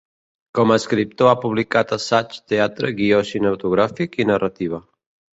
[0.59, 4.81] Com a escriptor ha publicat assaig, teatre, guió cinematogràfic i narrativa.